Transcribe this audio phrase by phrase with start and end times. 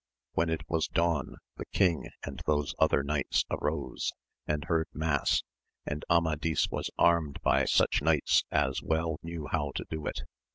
[0.33, 4.11] When it was dawn the king and those other knigl^s arose,
[4.47, 5.43] and heard mass,
[5.85, 10.23] and Amadis was armed by such knights as well knew how to do it!